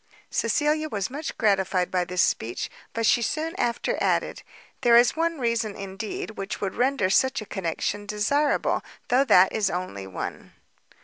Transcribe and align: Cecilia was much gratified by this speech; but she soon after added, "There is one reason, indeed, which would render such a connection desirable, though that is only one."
Cecilia 0.31 0.89
was 0.89 1.11
much 1.11 1.37
gratified 1.37 1.91
by 1.91 2.05
this 2.05 2.23
speech; 2.23 2.71
but 2.91 3.05
she 3.05 3.21
soon 3.21 3.53
after 3.59 4.01
added, 4.03 4.41
"There 4.81 4.97
is 4.97 5.15
one 5.15 5.37
reason, 5.37 5.75
indeed, 5.75 6.31
which 6.31 6.59
would 6.59 6.73
render 6.73 7.11
such 7.11 7.39
a 7.39 7.45
connection 7.45 8.07
desirable, 8.07 8.81
though 9.09 9.25
that 9.25 9.53
is 9.53 9.69
only 9.69 10.07
one." 10.07 10.53